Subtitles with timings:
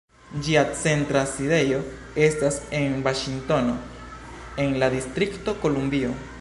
[0.45, 1.81] Ĝia centra sidejo
[2.29, 3.77] estas en Vaŝingtono,
[4.65, 6.19] en la Distrikto Kolumbio.